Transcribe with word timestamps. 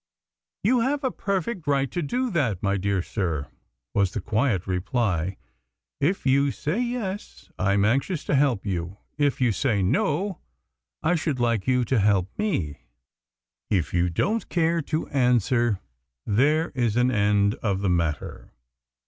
"You 0.63 0.79
have 0.79 1.03
a 1.03 1.11
perfect 1.11 1.67
right 1.67 1.91
to 1.91 2.01
do 2.01 2.31
that, 2.31 2.63
my 2.63 2.75
dear 2.75 3.03
sir," 3.03 3.49
was 3.93 4.13
the 4.13 4.19
quiet 4.19 4.65
reply. 4.65 5.37
"If 5.99 6.25
you 6.25 6.49
say 6.49 6.81
'yes,' 6.81 7.51
I 7.59 7.73
am 7.73 7.85
anxious 7.85 8.23
to 8.23 8.33
help 8.33 8.65
you: 8.65 8.97
if 9.19 9.39
you 9.39 9.51
say 9.51 9.83
'no,' 9.83 10.39
I 11.03 11.13
should 11.13 11.39
like 11.39 11.67
you 11.67 11.85
to 11.85 11.99
help 11.99 12.35
me: 12.39 12.79
if 13.69 13.93
you 13.93 14.09
don't 14.09 14.49
care 14.49 14.81
to 14.81 15.07
answer, 15.09 15.81
there 16.25 16.69
is 16.73 16.95
an 16.97 17.11
end 17.11 17.53
of 17.61 17.81
the 17.81 17.89
matter. 17.89 18.51